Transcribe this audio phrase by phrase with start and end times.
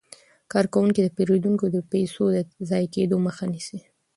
[0.51, 2.37] کارکوونکي د پیرودونکو د پيسو د
[2.69, 3.79] ضایع کیدو مخه نیسي.